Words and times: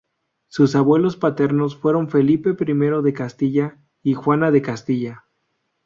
Sus 0.47 0.75
abuelos 0.75 1.15
paternos 1.15 1.77
fueron 1.77 2.09
Felipe 2.09 2.55
I 2.59 3.01
de 3.03 3.13
Castilla 3.13 3.77
y 4.01 4.15
Juana 4.15 4.49
de 4.49 4.63
Castilla. 4.63 5.25